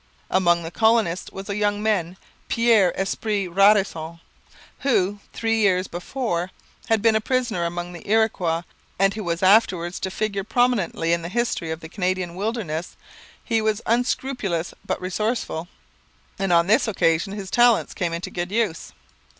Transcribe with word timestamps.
Among 0.31 0.63
the 0.63 0.71
colonists 0.71 1.31
was 1.31 1.47
a 1.47 1.55
young 1.55 1.83
man, 1.83 2.17
Pierre 2.47 2.91
Esprit 2.97 3.47
Radisson, 3.51 4.19
who 4.79 5.19
three 5.31 5.59
years 5.59 5.85
before 5.87 6.49
had 6.87 7.03
been 7.03 7.15
a 7.15 7.21
prisoner 7.21 7.65
among 7.65 7.93
the 7.93 8.09
Iroquois 8.09 8.63
and 8.97 9.13
who 9.13 9.23
was 9.23 9.43
afterwards 9.43 9.99
to 9.99 10.09
figure 10.09 10.43
prominently 10.43 11.13
in 11.13 11.21
the 11.21 11.29
history 11.29 11.69
of 11.69 11.81
the 11.81 11.87
Canadian 11.87 12.33
wilderness. 12.33 12.97
He 13.43 13.61
was 13.61 13.79
unscrupulous 13.85 14.73
but 14.83 14.99
resourceful; 14.99 15.67
and 16.39 16.51
on 16.51 16.65
this 16.65 16.87
occasion 16.87 17.33
his 17.33 17.51
talents 17.51 17.93
came 17.93 18.11
into 18.11 18.31
good 18.31 18.51
use. 18.51 18.93